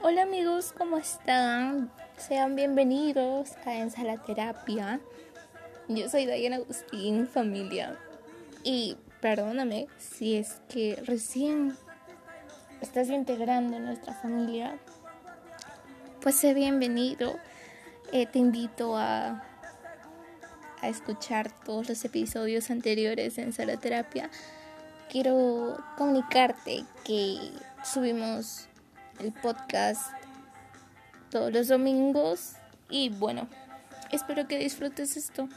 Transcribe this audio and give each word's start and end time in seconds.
Hola 0.00 0.22
amigos, 0.22 0.72
¿cómo 0.78 0.96
están? 0.96 1.90
Sean 2.16 2.54
bienvenidos 2.54 3.56
a 3.66 3.74
Ensalaterapia. 3.74 5.00
Yo 5.88 6.08
soy 6.08 6.24
Diana 6.24 6.56
Agustín, 6.56 7.26
familia. 7.26 7.98
Y 8.62 8.96
perdóname 9.20 9.88
si 9.98 10.36
es 10.36 10.60
que 10.68 11.02
recién 11.04 11.76
estás 12.80 13.08
integrando 13.08 13.80
nuestra 13.80 14.14
familia. 14.14 14.78
Pues 16.20 16.36
sé 16.36 16.54
bienvenido. 16.54 17.36
Eh, 18.12 18.26
te 18.26 18.38
invito 18.38 18.96
a, 18.96 19.42
a 20.80 20.88
escuchar 20.88 21.50
todos 21.64 21.88
los 21.88 22.04
episodios 22.04 22.70
anteriores 22.70 23.36
en 23.38 23.46
Ensalaterapia. 23.46 24.30
Quiero 25.10 25.76
comunicarte 25.96 26.84
que 27.04 27.50
subimos 27.82 28.68
el 29.20 29.32
podcast 29.32 30.12
todos 31.30 31.52
los 31.52 31.68
domingos 31.68 32.52
y 32.88 33.10
bueno, 33.10 33.48
espero 34.10 34.46
que 34.48 34.58
disfrutes 34.58 35.16
esto. 35.16 35.48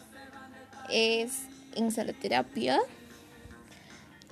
Es 0.89 1.43
en 1.75 1.91
terapia 2.13 2.79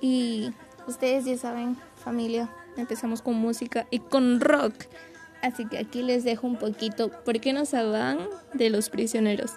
y 0.00 0.52
ustedes 0.86 1.24
ya 1.24 1.38
saben, 1.38 1.76
familia, 1.96 2.50
empezamos 2.76 3.22
con 3.22 3.34
música 3.34 3.86
y 3.90 4.00
con 4.00 4.40
rock. 4.40 4.74
Así 5.42 5.66
que 5.66 5.78
aquí 5.78 6.02
les 6.02 6.24
dejo 6.24 6.46
un 6.46 6.56
poquito, 6.56 7.10
¿por 7.24 7.40
qué 7.40 7.52
no 7.52 7.64
van 7.82 8.18
de 8.52 8.68
los 8.68 8.90
prisioneros? 8.90 9.52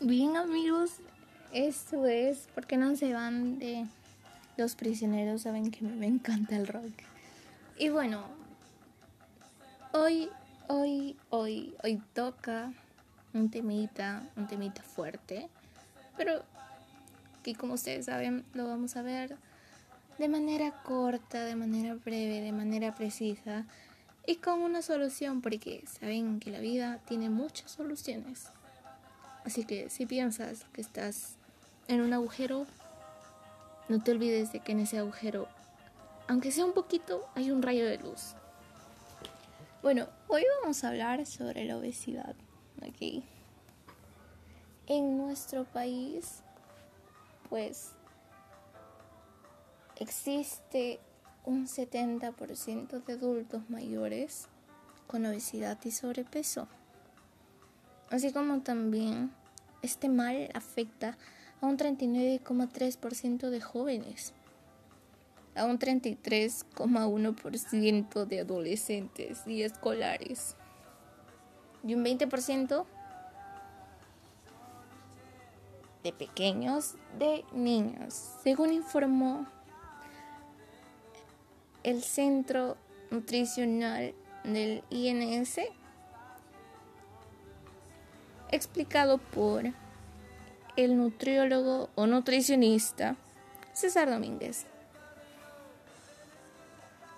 Bien 0.00 0.36
amigos, 0.36 1.00
esto 1.52 2.06
es 2.06 2.46
porque 2.54 2.76
no 2.76 2.94
se 2.94 3.12
van 3.12 3.58
de 3.58 3.84
los 4.56 4.76
prisioneros, 4.76 5.42
saben 5.42 5.72
que 5.72 5.84
me 5.84 6.06
encanta 6.06 6.54
el 6.54 6.68
rock. 6.68 6.92
Y 7.76 7.88
bueno, 7.88 8.22
hoy, 9.92 10.30
hoy, 10.68 11.16
hoy, 11.30 11.74
hoy 11.82 12.00
toca 12.12 12.72
un 13.34 13.50
temita, 13.50 14.22
un 14.36 14.46
temita 14.46 14.84
fuerte, 14.84 15.48
pero 16.16 16.44
que 17.42 17.56
como 17.56 17.74
ustedes 17.74 18.06
saben 18.06 18.44
lo 18.54 18.68
vamos 18.68 18.94
a 18.96 19.02
ver 19.02 19.36
de 20.16 20.28
manera 20.28 20.80
corta, 20.84 21.44
de 21.44 21.56
manera 21.56 21.94
breve, 21.94 22.40
de 22.40 22.52
manera 22.52 22.94
precisa 22.94 23.66
y 24.24 24.36
con 24.36 24.60
una 24.60 24.80
solución, 24.80 25.40
porque 25.40 25.82
saben 26.00 26.38
que 26.38 26.52
la 26.52 26.60
vida 26.60 27.00
tiene 27.08 27.30
muchas 27.30 27.72
soluciones. 27.72 28.52
Así 29.48 29.64
que 29.64 29.88
si 29.88 30.04
piensas 30.04 30.66
que 30.74 30.82
estás 30.82 31.36
en 31.86 32.02
un 32.02 32.12
agujero, 32.12 32.66
no 33.88 33.98
te 33.98 34.10
olvides 34.10 34.52
de 34.52 34.60
que 34.60 34.72
en 34.72 34.80
ese 34.80 34.98
agujero, 34.98 35.48
aunque 36.28 36.52
sea 36.52 36.66
un 36.66 36.74
poquito, 36.74 37.26
hay 37.34 37.50
un 37.50 37.62
rayo 37.62 37.86
de 37.86 37.96
luz. 37.96 38.34
Bueno, 39.82 40.06
hoy 40.26 40.44
vamos 40.60 40.84
a 40.84 40.88
hablar 40.88 41.24
sobre 41.24 41.64
la 41.64 41.78
obesidad. 41.78 42.36
Aquí. 42.86 43.24
En 44.86 45.16
nuestro 45.16 45.64
país, 45.64 46.42
pues, 47.48 47.92
existe 49.96 51.00
un 51.46 51.68
70% 51.68 53.02
de 53.02 53.12
adultos 53.14 53.62
mayores 53.70 54.46
con 55.06 55.24
obesidad 55.24 55.78
y 55.84 55.90
sobrepeso. 55.90 56.68
Así 58.10 58.30
como 58.32 58.60
también 58.60 59.37
este 59.82 60.08
mal 60.08 60.48
afecta 60.54 61.18
a 61.60 61.66
un 61.66 61.76
39,3% 61.76 63.50
de 63.50 63.60
jóvenes, 63.60 64.32
a 65.54 65.64
un 65.64 65.78
33,1% 65.78 68.26
de 68.26 68.40
adolescentes 68.40 69.46
y 69.46 69.62
escolares 69.62 70.56
y 71.84 71.94
un 71.94 72.04
20% 72.04 72.84
de 76.02 76.12
pequeños 76.12 76.96
de 77.18 77.44
niños, 77.52 78.14
según 78.42 78.72
informó 78.72 79.46
el 81.82 82.02
Centro 82.02 82.76
Nutricional 83.10 84.14
del 84.44 84.84
INS 84.90 85.60
explicado 88.50 89.18
por 89.18 89.64
el 90.76 90.96
nutriólogo 90.96 91.90
o 91.94 92.06
nutricionista 92.06 93.16
César 93.72 94.10
Domínguez. 94.10 94.66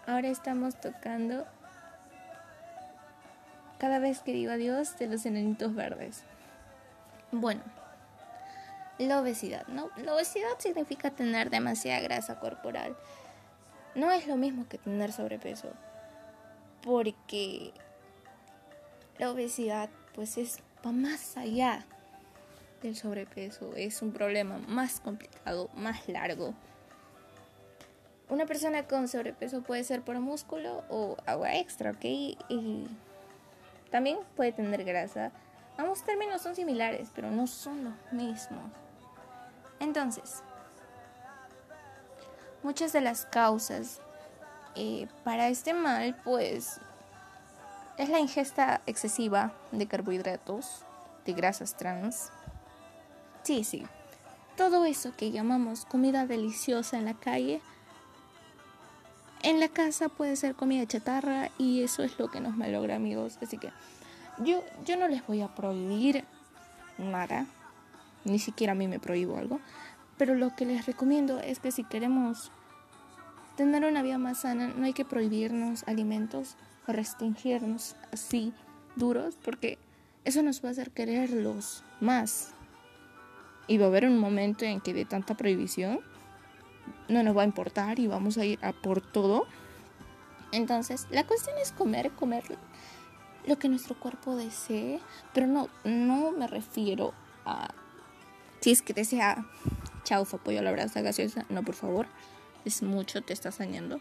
Ahora 0.07 0.29
estamos 0.29 0.81
tocando 0.81 1.47
cada 3.79 3.99
vez 3.99 4.21
que 4.21 4.33
digo 4.33 4.53
adiós 4.53 4.99
de 4.99 5.07
los 5.07 5.25
enanitos 5.25 5.75
verdes. 5.75 6.23
Bueno, 7.33 7.63
la 8.99 9.21
obesidad, 9.21 9.67
¿no? 9.69 9.91
La 9.97 10.15
obesidad 10.15 10.59
significa 10.59 11.11
tener 11.11 11.49
demasiada 11.49 12.01
grasa 12.01 12.41
corporal. 12.41 12.97
No 13.95 14.11
es 14.13 14.27
lo 14.27 14.37
mismo 14.37 14.69
que 14.69 14.79
tener 14.79 15.13
sobrepeso, 15.13 15.69
porque 16.83 17.73
la 19.19 19.31
obesidad 19.31 19.91
pues 20.15 20.37
es 20.39 20.59
va 20.85 20.93
más 20.93 21.37
allá 21.37 21.85
del 22.83 22.97
sobrepeso. 22.97 23.75
Es 23.77 24.03
un 24.03 24.13
problema 24.13 24.59
más 24.69 25.01
complicado, 25.01 25.69
más 25.75 26.09
largo. 26.09 26.55
Una 28.29 28.47
persona 28.47 28.87
con 28.87 29.09
sobrepeso 29.09 29.63
puede 29.63 29.85
ser 29.85 30.03
por 30.03 30.19
músculo 30.21 30.85
o 30.89 31.17
agua 31.27 31.57
extra, 31.57 31.91
¿ok? 31.91 32.05
Y 32.05 32.87
también 33.91 34.19
puede 34.37 34.53
tener 34.53 34.85
grasa. 34.85 35.33
Ambos 35.77 36.05
términos 36.05 36.43
son 36.43 36.55
similares, 36.55 37.09
pero 37.15 37.31
no 37.31 37.47
son 37.47 37.85
los 37.85 38.13
mismos. 38.13 38.71
Entonces, 39.81 40.43
muchas 42.63 42.93
de 42.93 43.01
las 43.01 43.27
causas 43.27 44.01
eh, 44.77 45.09
para 45.25 45.49
este 45.49 45.75
mal, 45.75 46.15
pues 46.23 46.81
es 48.01 48.09
la 48.09 48.19
ingesta 48.19 48.81
excesiva 48.87 49.53
de 49.73 49.87
carbohidratos, 49.87 50.87
de 51.27 51.35
grasas 51.35 51.77
trans. 51.77 52.31
Sí, 53.43 53.63
sí. 53.63 53.85
Todo 54.57 54.87
eso 54.87 55.13
que 55.15 55.31
llamamos 55.31 55.85
comida 55.85 56.27
deliciosa 56.27 56.97
en 56.97 57.05
la 57.05 57.13
calle, 57.13 57.61
en 59.43 59.61
la 59.61 59.69
casa 59.69 60.09
puede 60.09 60.37
ser 60.37 60.55
comida 60.55 60.87
chatarra 60.87 61.51
y 61.59 61.83
eso 61.83 62.03
es 62.03 62.19
lo 62.19 62.31
que 62.31 62.41
nos 62.41 62.57
malogra, 62.57 62.97
amigos. 62.97 63.37
Así 63.43 63.59
que 63.59 63.71
yo, 64.39 64.65
yo 64.87 64.97
no 64.97 65.07
les 65.07 65.27
voy 65.27 65.43
a 65.43 65.55
prohibir 65.55 66.25
nada, 66.97 67.45
ni 68.25 68.39
siquiera 68.39 68.73
a 68.73 68.77
mí 68.77 68.89
me 68.89 68.99
prohíbo 68.99 69.37
algo, 69.37 69.61
pero 70.17 70.35
lo 70.35 70.57
que 70.57 70.65
les 70.65 70.87
recomiendo 70.87 71.39
es 71.39 71.61
que 71.61 71.71
si 71.71 71.85
queremos 71.85 72.51
tener 73.59 73.85
una 73.85 74.01
vida 74.01 74.17
más 74.17 74.39
sana, 74.39 74.69
no 74.69 74.87
hay 74.87 74.95
que 74.95 75.05
prohibirnos 75.05 75.85
alimentos 75.87 76.57
restringirnos 76.93 77.97
así 78.13 78.53
duros 78.97 79.37
porque 79.43 79.79
eso 80.25 80.43
nos 80.43 80.65
va 80.65 80.69
a 80.69 80.73
hacer 80.73 80.91
quererlos 80.91 81.85
más. 82.01 82.53
Y 83.67 83.79
va 83.79 83.85
a 83.85 83.89
haber 83.89 84.05
un 84.05 84.19
momento 84.19 84.65
en 84.65 84.81
que 84.81 84.93
de 84.93 85.05
tanta 85.05 85.37
prohibición 85.37 86.01
no 87.09 87.23
nos 87.23 87.37
va 87.37 87.43
a 87.43 87.47
importar 87.47 87.99
y 87.99 88.07
vamos 88.07 88.37
a 88.39 88.45
ir 88.45 88.59
a 88.63 88.73
por 88.73 89.01
todo. 89.01 89.47
Entonces, 90.53 91.07
la 91.11 91.25
cuestión 91.25 91.57
es 91.59 91.73
comer, 91.73 92.11
comer 92.11 92.45
lo 93.47 93.59
que 93.59 93.69
nuestro 93.69 93.99
cuerpo 93.99 94.37
desee, 94.37 95.01
pero 95.33 95.47
no, 95.47 95.69
no 95.85 96.33
me 96.33 96.47
refiero 96.47 97.15
a 97.45 97.69
si 98.61 98.73
es 98.73 98.83
que 98.83 98.93
desea 98.93 99.47
chaufa, 100.05 100.37
pollo, 100.39 100.61
la 100.63 100.73
brasa 100.73 101.01
gaseosa, 101.01 101.47
no, 101.49 101.63
por 101.63 101.75
favor, 101.75 102.07
es 102.65 102.83
mucho, 102.83 103.23
te 103.23 103.33
estás 103.33 103.59
dañando. 103.59 104.01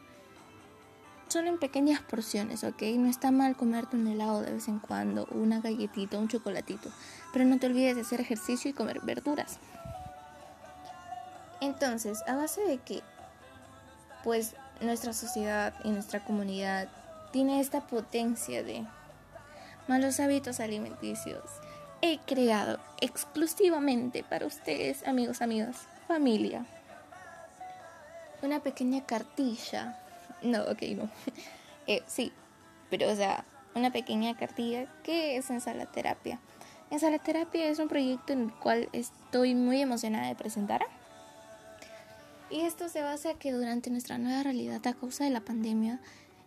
Solo 1.30 1.48
en 1.50 1.60
pequeñas 1.60 2.02
porciones, 2.02 2.64
¿ok? 2.64 2.82
No 2.98 3.08
está 3.08 3.30
mal 3.30 3.56
comerte 3.56 3.96
un 3.96 4.08
helado 4.08 4.42
de 4.42 4.52
vez 4.52 4.68
en 4.68 4.80
cuando, 4.80 5.28
una 5.30 5.62
galletita, 5.62 6.18
un 6.18 6.28
chocolatito, 6.28 6.90
pero 7.32 7.46
no 7.46 7.60
te 7.60 7.68
olvides 7.68 7.96
de 7.96 8.02
hacer 8.02 8.20
ejercicio 8.20 8.72
y 8.72 8.74
comer 8.74 9.02
verduras. 9.02 9.60
Entonces, 11.62 12.24
a 12.28 12.36
base 12.36 12.62
de 12.62 12.80
que, 12.80 13.04
pues, 14.24 14.56
nuestra 14.82 15.14
sociedad 15.14 15.76
y 15.84 15.92
nuestra 15.92 16.26
comunidad 16.26 16.90
tiene 17.32 17.60
esta 17.60 17.82
potencia 17.82 18.64
de 18.64 18.88
malos 19.88 20.20
hábitos 20.20 20.60
alimenticios, 20.60 21.44
he 22.02 22.18
creado 22.26 22.80
exclusivamente 23.02 24.24
para 24.24 24.48
ustedes, 24.48 25.08
amigos, 25.08 25.44
amigas, 25.44 25.78
familia, 26.08 26.66
una 28.42 28.62
pequeña 28.62 29.06
cartilla. 29.06 29.96
No, 30.42 30.64
ok, 30.64 30.82
no. 30.96 31.10
Eh, 31.88 32.04
sí, 32.06 32.32
pero 32.92 33.12
o 33.12 33.16
sea, 33.16 33.46
una 33.74 33.92
pequeña 33.92 34.38
cartilla 34.38 34.86
que 35.02 35.38
es 35.38 35.50
Ensalaterapia. 35.50 36.40
Ensalaterapia 36.92 37.68
es 37.68 37.80
un 37.80 37.88
proyecto 37.88 38.32
en 38.32 38.42
el 38.44 38.54
cual 38.54 38.90
estoy 38.94 39.56
muy 39.56 39.82
emocionada 39.82 40.28
de 40.28 40.36
presentar. 40.36 40.86
Y 42.52 42.62
esto 42.62 42.90
se 42.90 43.02
basa 43.02 43.32
en 43.32 43.38
que 43.40 43.52
durante 43.52 43.90
nuestra 43.90 44.20
nueva 44.20 44.44
realidad 44.44 44.86
a 44.86 44.94
causa 44.94 45.24
de 45.24 45.32
la 45.32 45.42
pandemia 45.42 46.00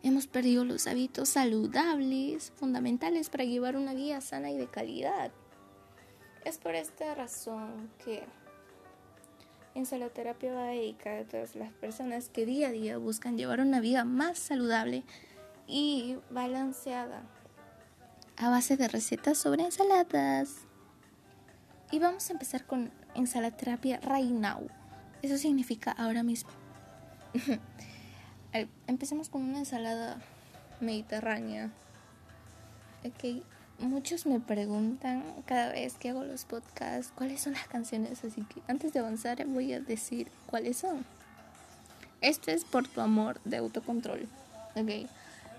hemos 0.03 0.27
perdido 0.27 0.65
los 0.65 0.87
hábitos 0.87 1.29
saludables 1.29 2.53
fundamentales 2.57 3.29
para 3.29 3.45
llevar 3.45 3.77
una 3.77 3.95
vida 3.95 4.21
sana 4.21 4.51
y 4.51 4.59
de 4.59 4.67
calidad. 4.67 5.31
Es 6.45 6.59
por 6.59 6.75
esta 6.75 7.15
razón 7.15 7.91
que 8.05 8.25
en 9.75 9.87
Saloterapia 9.87 10.53
va 10.53 10.65
a 10.65 10.71
dedicar 10.73 11.19
a 11.19 11.25
todas 11.25 11.55
las 11.55 11.73
personas 11.73 12.29
que 12.29 12.47
día 12.47 12.69
a 12.69 12.73
día 12.73 12.99
buscan 12.99 13.37
llevar 13.37 13.61
una 13.61 13.81
vida 13.81 14.05
más 14.05 14.39
saludable 14.39 15.05
y 15.67 16.19
balanceada 16.31 17.23
a 18.37 18.51
base 18.51 18.77
de 18.77 18.89
recetas 18.89 19.39
sobre 19.39 19.65
ensaladas. 19.65 20.67
Y 21.91 21.99
vamos 21.99 22.29
a 22.29 22.33
empezar 22.33 22.67
con 22.67 22.91
ensalaterapia 23.15 24.01
right 24.01 24.31
now. 24.31 24.69
Eso 25.23 25.39
significa 25.39 25.93
ahora 25.93 26.23
mismo. 26.23 26.51
Empecemos 28.87 29.29
con 29.29 29.43
una 29.43 29.59
ensalada 29.59 30.21
mediterránea. 30.81 31.71
Ok, 33.05 33.45
muchos 33.83 34.27
me 34.27 34.41
preguntan 34.41 35.23
cada 35.47 35.73
vez 35.73 35.95
que 35.95 36.11
hago 36.11 36.25
los 36.25 36.45
podcasts 36.45 37.13
cuáles 37.15 37.41
son 37.41 37.53
las 37.55 37.67
canciones, 37.69 38.25
así 38.25 38.43
que 38.43 38.63
antes 38.69 38.93
de 38.93 39.01
avanzar 39.01 39.45
voy 39.47 39.73
a 39.73 39.81
decir 39.81 40.29
cuáles 40.47 40.79
son. 40.79 41.05
Esto 42.21 42.51
es 42.51 42.65
por 42.65 42.87
tu 42.87 43.01
amor 43.01 43.41
de 43.45 43.57
autocontrol. 43.57 44.29
Ok, 44.77 45.09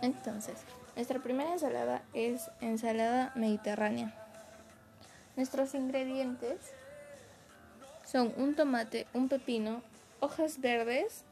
entonces, 0.01 0.55
nuestra 0.95 1.19
primera 1.19 1.53
ensalada 1.53 2.01
es 2.13 2.49
ensalada 2.61 3.31
mediterránea. 3.35 4.13
Nuestros 5.35 5.75
ingredientes 5.75 6.59
son 8.05 8.33
un 8.37 8.55
tomate, 8.55 9.07
un 9.13 9.27
pepino, 9.27 9.81
hojas 10.19 10.61
verdes, 10.61 11.23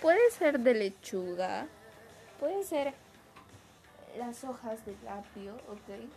puede 0.00 0.30
ser 0.30 0.60
de 0.60 0.74
lechuga, 0.74 1.66
puede 2.38 2.62
ser 2.64 2.94
las 4.18 4.44
hojas 4.44 4.84
de 4.84 4.96
apio, 5.08 5.54
ok. 5.68 6.08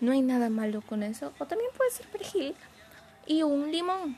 No 0.00 0.12
hay 0.12 0.22
nada 0.22 0.48
malo 0.48 0.80
con 0.80 1.02
eso. 1.02 1.32
O 1.38 1.46
también 1.46 1.70
puede 1.76 1.90
ser 1.90 2.06
perejil 2.06 2.54
y 3.26 3.42
un 3.42 3.70
limón. 3.70 4.16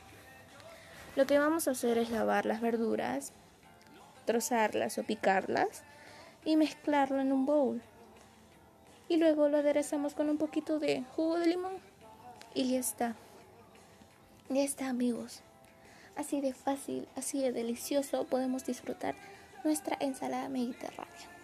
Lo 1.15 1.25
que 1.25 1.39
vamos 1.39 1.67
a 1.67 1.71
hacer 1.71 1.97
es 1.97 2.09
lavar 2.09 2.45
las 2.45 2.61
verduras, 2.61 3.33
trozarlas 4.25 4.97
o 4.97 5.03
picarlas 5.03 5.83
y 6.45 6.55
mezclarlo 6.55 7.19
en 7.19 7.31
un 7.31 7.45
bowl. 7.45 7.81
Y 9.09 9.17
luego 9.17 9.49
lo 9.49 9.57
aderezamos 9.57 10.13
con 10.13 10.29
un 10.29 10.37
poquito 10.37 10.79
de 10.79 11.03
jugo 11.15 11.37
de 11.39 11.47
limón. 11.47 11.73
Y 12.53 12.71
ya 12.71 12.79
está. 12.79 13.15
Ya 14.49 14.63
está, 14.63 14.87
amigos. 14.87 15.41
Así 16.15 16.41
de 16.41 16.53
fácil, 16.53 17.07
así 17.15 17.41
de 17.41 17.51
delicioso 17.51 18.25
podemos 18.25 18.65
disfrutar 18.65 19.15
nuestra 19.63 19.97
ensalada 19.99 20.49
mediterránea. 20.49 21.40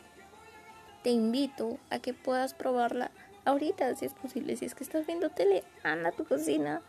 Te 1.03 1.09
invito 1.09 1.77
a 1.89 1.99
que 1.99 2.13
puedas 2.13 2.53
probarla 2.53 3.11
ahorita, 3.45 3.95
si 3.95 4.05
es 4.05 4.13
posible. 4.13 4.55
Si 4.57 4.65
es 4.65 4.75
que 4.75 4.83
estás 4.83 5.05
viendo 5.05 5.29
tele, 5.29 5.63
anda 5.83 6.09
a 6.09 6.11
tu 6.11 6.25
cocina. 6.25 6.81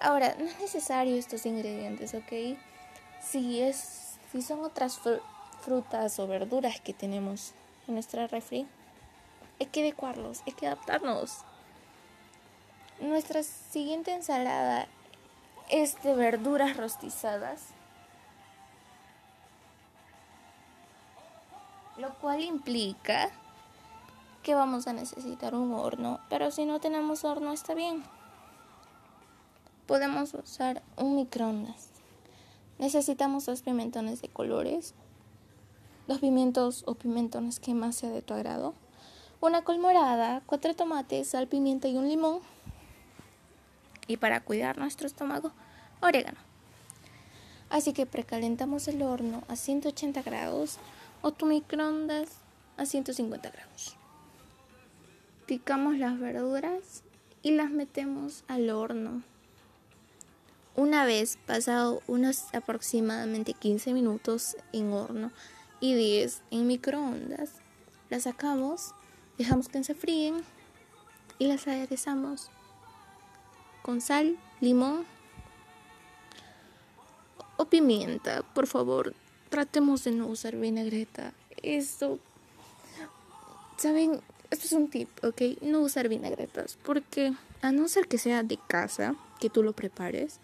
Ahora, 0.00 0.34
no 0.38 0.46
es 0.46 0.58
necesario 0.60 1.16
estos 1.16 1.44
ingredientes, 1.46 2.14
¿ok? 2.14 2.58
Si, 3.20 3.60
es, 3.60 4.18
si 4.30 4.42
son 4.42 4.64
otras 4.64 5.00
frutas 5.60 6.18
o 6.18 6.26
verduras 6.26 6.80
que 6.80 6.94
tenemos 6.94 7.52
en 7.86 7.94
nuestra 7.94 8.26
refri, 8.26 8.66
hay 9.60 9.66
que 9.66 9.80
adecuarlos, 9.80 10.42
hay 10.46 10.52
que 10.52 10.66
adaptarnos. 10.66 11.38
Nuestra 13.00 13.42
siguiente 13.42 14.12
ensalada 14.12 14.86
es 15.68 16.00
de 16.02 16.14
verduras 16.14 16.76
rostizadas, 16.76 17.66
lo 21.98 22.14
cual 22.14 22.42
implica 22.42 23.30
que 24.42 24.54
vamos 24.54 24.86
a 24.86 24.92
necesitar 24.92 25.54
un 25.54 25.72
horno, 25.72 26.20
pero 26.30 26.50
si 26.50 26.64
no 26.64 26.80
tenemos 26.80 27.24
horno 27.24 27.52
está 27.52 27.74
bien. 27.74 28.02
Podemos 29.86 30.34
usar 30.34 30.82
un 30.96 31.16
microondas. 31.16 31.88
Necesitamos 32.78 33.46
dos 33.46 33.62
pimentones 33.62 34.22
de 34.22 34.28
colores, 34.28 34.94
dos 36.06 36.20
pimientos 36.20 36.84
o 36.86 36.94
pimentones 36.94 37.58
que 37.58 37.74
más 37.74 37.96
sea 37.96 38.10
de 38.10 38.22
tu 38.22 38.34
agrado, 38.34 38.74
una 39.40 39.62
col 39.62 39.78
morada, 39.78 40.42
cuatro 40.46 40.74
tomates, 40.74 41.28
sal, 41.28 41.48
pimienta 41.48 41.88
y 41.88 41.96
un 41.96 42.08
limón 42.08 42.40
y 44.06 44.16
para 44.16 44.40
cuidar 44.40 44.78
nuestro 44.78 45.06
estómago, 45.06 45.52
orégano. 46.00 46.38
Así 47.70 47.92
que 47.92 48.06
precalentamos 48.06 48.88
el 48.88 49.02
horno 49.02 49.42
a 49.48 49.56
180 49.56 50.22
grados 50.22 50.78
o 51.22 51.32
tu 51.32 51.46
microondas 51.46 52.30
a 52.76 52.86
150 52.86 53.50
grados. 53.50 53.96
Picamos 55.46 55.96
las 55.98 56.18
verduras 56.18 57.02
y 57.42 57.52
las 57.52 57.70
metemos 57.70 58.44
al 58.48 58.70
horno. 58.70 59.22
Una 60.76 61.04
vez 61.04 61.38
pasado 61.46 62.02
unos 62.06 62.54
aproximadamente 62.54 63.52
15 63.52 63.94
minutos 63.94 64.56
en 64.72 64.92
horno 64.92 65.32
y 65.80 65.94
10 65.94 66.42
en 66.50 66.66
microondas, 66.66 67.52
las 68.10 68.24
sacamos, 68.24 68.94
dejamos 69.38 69.68
que 69.68 69.82
se 69.82 69.94
fríen 69.94 70.42
y 71.38 71.46
las 71.46 71.66
aderezamos 71.66 72.50
con 73.82 74.00
sal, 74.00 74.36
limón 74.60 75.04
o 77.56 77.64
pimienta. 77.64 78.42
Por 78.54 78.66
favor, 78.66 79.14
tratemos 79.58 80.04
de 80.04 80.12
no 80.12 80.28
usar 80.28 80.54
vinagreta. 80.54 81.32
Esto, 81.64 82.20
¿saben? 83.76 84.20
Esto 84.52 84.66
es 84.66 84.72
un 84.72 84.88
tip, 84.88 85.08
¿ok? 85.24 85.60
No 85.62 85.80
usar 85.80 86.08
vinagretas. 86.08 86.78
Porque 86.84 87.32
a 87.60 87.72
no 87.72 87.88
ser 87.88 88.06
que 88.06 88.18
sea 88.18 88.44
de 88.44 88.56
casa, 88.68 89.16
que 89.40 89.50
tú 89.50 89.64
lo 89.64 89.72
prepares, 89.72 90.38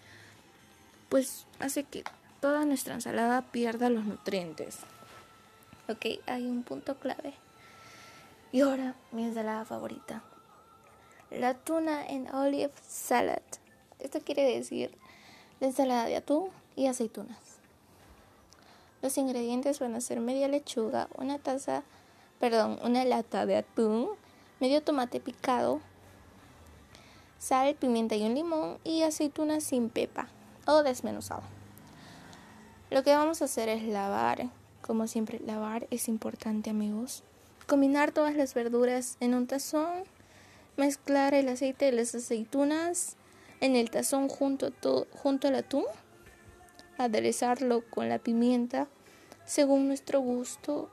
pues 1.10 1.46
hace 1.60 1.84
que 1.84 2.02
toda 2.40 2.64
nuestra 2.64 2.94
ensalada 2.94 3.42
pierda 3.42 3.88
los 3.88 4.04
nutrientes. 4.04 4.78
Ok, 5.88 6.20
hay 6.26 6.46
un 6.46 6.64
punto 6.64 6.98
clave. 6.98 7.34
Y 8.50 8.62
ahora 8.62 8.96
mi 9.12 9.22
ensalada 9.22 9.64
favorita 9.64 10.24
la 11.30 11.54
tuna 11.54 12.04
en 12.04 12.34
olive 12.34 12.72
salad. 12.84 13.42
Esto 14.00 14.18
quiere 14.22 14.42
decir 14.42 14.90
la 15.60 15.68
ensalada 15.68 16.06
de 16.06 16.16
atún 16.16 16.48
y 16.74 16.88
aceitunas. 16.88 17.53
Los 19.04 19.18
ingredientes 19.18 19.80
van 19.80 19.94
a 19.96 20.00
ser 20.00 20.20
media 20.20 20.48
lechuga, 20.48 21.08
una 21.18 21.38
taza, 21.38 21.82
perdón, 22.40 22.78
una 22.82 23.04
lata 23.04 23.44
de 23.44 23.56
atún, 23.56 24.08
medio 24.60 24.82
tomate 24.82 25.20
picado, 25.20 25.82
sal, 27.38 27.74
pimienta 27.74 28.16
y 28.16 28.24
un 28.24 28.34
limón 28.34 28.78
y 28.82 29.02
aceitunas 29.02 29.62
sin 29.62 29.90
pepa 29.90 30.28
o 30.66 30.82
desmenuzado. 30.82 31.42
Lo 32.88 33.02
que 33.02 33.14
vamos 33.14 33.42
a 33.42 33.44
hacer 33.44 33.68
es 33.68 33.82
lavar, 33.82 34.48
como 34.80 35.06
siempre, 35.06 35.38
lavar 35.40 35.86
es 35.90 36.08
importante 36.08 36.70
amigos. 36.70 37.24
Combinar 37.66 38.10
todas 38.10 38.34
las 38.34 38.54
verduras 38.54 39.18
en 39.20 39.34
un 39.34 39.46
tazón 39.46 40.04
mezclar 40.78 41.34
el 41.34 41.50
aceite 41.50 41.84
de 41.84 41.92
las 41.92 42.14
aceitunas 42.14 43.16
en 43.60 43.76
el 43.76 43.90
tazón 43.90 44.30
junto, 44.30 44.72
junto 45.12 45.48
al 45.48 45.56
atún, 45.56 45.84
aderezarlo 46.98 47.82
con 47.90 48.08
la 48.08 48.18
pimienta 48.18 48.88
según 49.44 49.88
nuestro 49.88 50.20
gusto 50.20 50.90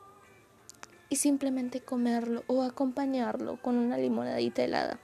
y 1.09 1.17
simplemente 1.17 1.81
comerlo 1.81 2.43
o 2.47 2.63
acompañarlo 2.63 3.57
con 3.61 3.77
una 3.77 3.97
limonadita 3.97 4.63
helada. 4.63 4.99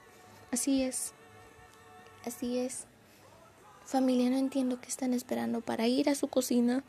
Así 0.50 0.82
es, 0.82 1.12
así 2.24 2.58
es. 2.58 2.86
Familia, 3.84 4.30
no 4.30 4.36
entiendo 4.36 4.80
qué 4.80 4.88
están 4.88 5.14
esperando 5.14 5.60
para 5.60 5.86
ir 5.86 6.08
a 6.08 6.14
su 6.14 6.28
cocina 6.28 6.82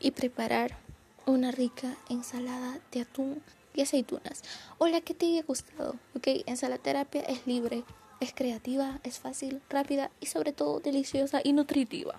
y 0.00 0.12
preparar 0.12 0.76
una 1.24 1.50
rica 1.50 1.96
ensalada 2.08 2.78
de 2.92 3.00
atún 3.00 3.42
y 3.74 3.82
aceitunas 3.82 4.42
o 4.78 4.86
la 4.86 5.00
que 5.00 5.14
te 5.14 5.26
haya 5.26 5.42
gustado, 5.42 5.96
¿ok? 6.14 6.28
Ensalaterapia 6.46 7.22
es 7.22 7.46
libre, 7.46 7.84
es 8.20 8.32
creativa, 8.32 9.00
es 9.02 9.18
fácil, 9.18 9.60
rápida 9.68 10.10
y 10.20 10.26
sobre 10.26 10.52
todo 10.52 10.80
deliciosa 10.80 11.40
y 11.42 11.52
nutritiva. 11.52 12.14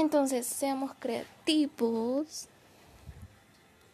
Entonces, 0.00 0.46
seamos 0.46 0.92
creativos 0.98 2.48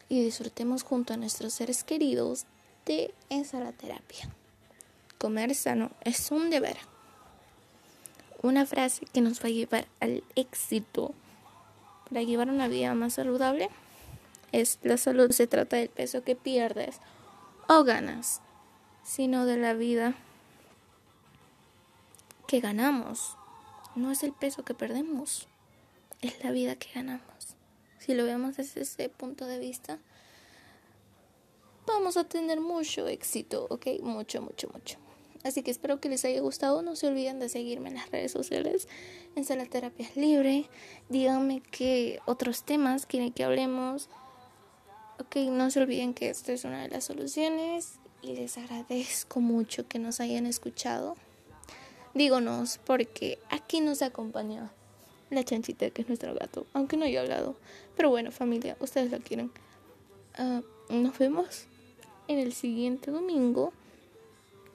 y 0.07 0.23
disfrutemos 0.23 0.83
junto 0.83 1.13
a 1.13 1.17
nuestros 1.17 1.53
seres 1.53 1.83
queridos 1.83 2.45
de 2.85 3.13
ensalaterapia. 3.29 4.29
Comer 5.17 5.53
sano 5.53 5.91
es 6.05 6.31
un 6.31 6.49
deber. 6.49 6.77
Una 8.41 8.65
frase 8.65 9.05
que 9.11 9.19
nos 9.19 9.41
va 9.41 9.47
a 9.47 9.51
llevar 9.51 9.85
al 9.99 10.23
éxito 10.35 11.13
para 12.07 12.21
llevar 12.21 12.49
una 12.49 12.69
vida 12.69 12.95
más 12.95 13.15
saludable 13.15 13.69
es 14.53 14.79
la 14.83 14.95
salud 14.95 15.31
se 15.31 15.45
trata 15.45 15.75
del 15.75 15.89
peso 15.89 16.23
que 16.23 16.37
pierdes 16.37 17.01
o 17.67 17.83
ganas, 17.83 18.39
sino 19.03 19.45
de 19.45 19.57
la 19.57 19.73
vida 19.73 20.15
que 22.47 22.61
ganamos. 22.61 23.35
No 23.95 24.09
es 24.09 24.23
el 24.23 24.31
peso 24.31 24.63
que 24.63 24.73
perdemos, 24.73 25.49
es 26.21 26.43
la 26.43 26.51
vida 26.51 26.75
que 26.75 26.89
ganamos. 26.93 27.55
Si 27.99 28.13
lo 28.13 28.23
vemos 28.23 28.57
desde 28.57 28.81
ese 28.81 29.09
punto 29.09 29.45
de 29.45 29.59
vista, 29.59 29.99
vamos 31.85 32.17
a 32.17 32.23
tener 32.23 32.61
mucho 32.61 33.07
éxito, 33.07 33.67
¿ok? 33.69 33.87
Mucho, 34.01 34.41
mucho, 34.41 34.69
mucho. 34.73 34.97
Así 35.43 35.63
que 35.63 35.71
espero 35.71 35.99
que 35.99 36.09
les 36.09 36.25
haya 36.25 36.41
gustado. 36.41 36.81
No 36.81 36.95
se 36.95 37.07
olviden 37.07 37.39
de 37.39 37.49
seguirme 37.49 37.89
en 37.89 37.95
las 37.95 38.09
redes 38.11 38.31
sociales. 38.31 38.87
En 39.35 39.45
Sala 39.45 39.65
Terapia 39.65 40.07
es 40.07 40.17
Libre. 40.17 40.69
Díganme 41.09 41.61
qué 41.71 42.19
otros 42.25 42.63
temas 42.63 43.05
quieren 43.05 43.31
que 43.31 43.43
hablemos. 43.43 44.09
Ok, 45.19 45.37
no 45.49 45.71
se 45.71 45.81
olviden 45.81 46.13
que 46.13 46.29
esto 46.29 46.51
es 46.51 46.65
una 46.65 46.81
de 46.81 46.89
las 46.89 47.05
soluciones. 47.05 47.99
Y 48.21 48.33
les 48.33 48.57
agradezco 48.57 49.39
mucho 49.39 49.87
que 49.87 49.99
nos 49.99 50.19
hayan 50.19 50.45
escuchado. 50.45 51.15
Dígonos, 52.13 52.79
porque 52.79 53.39
aquí 53.49 53.79
nos 53.79 54.01
acompaña 54.01 54.71
la 55.29 55.43
chanchita, 55.43 55.89
que 55.89 56.01
es 56.01 56.07
nuestro 56.07 56.33
gato. 56.33 56.65
Aunque 56.73 56.97
no 56.97 57.05
haya 57.05 57.21
hablado. 57.21 57.55
Pero 57.95 58.09
bueno, 58.09 58.31
familia, 58.31 58.77
ustedes 58.79 59.11
lo 59.11 59.19
quieren. 59.19 59.51
Ah, 60.35 60.61
nos 60.89 61.17
vemos 61.17 61.65
en 62.27 62.39
el 62.39 62.53
siguiente 62.53 63.11
domingo 63.11 63.73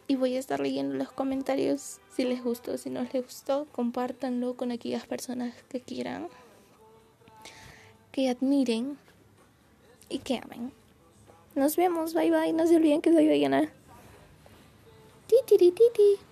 y 0.08 0.16
voy 0.16 0.36
a 0.36 0.38
estar 0.38 0.60
leyendo 0.60 0.94
los 0.94 1.12
comentarios 1.12 2.00
si 2.14 2.24
les 2.24 2.42
gustó, 2.42 2.76
si 2.76 2.90
no 2.90 3.02
les 3.02 3.24
gustó, 3.24 3.66
compártanlo 3.72 4.54
con 4.54 4.70
aquellas 4.70 5.06
personas 5.06 5.54
que 5.68 5.80
quieran, 5.80 6.28
que 8.10 8.28
admiren 8.28 8.98
y 10.08 10.18
que 10.18 10.38
amen. 10.38 10.72
Nos 11.54 11.76
vemos, 11.76 12.14
bye 12.14 12.30
bye, 12.30 12.52
no 12.52 12.66
se 12.66 12.76
olviden 12.76 13.00
que 13.00 13.12
soy 13.12 13.26
Diana. 13.26 13.70
Ti, 15.28 15.36
ti, 15.46 15.56
ti, 15.56 15.72
ti. 15.72 16.31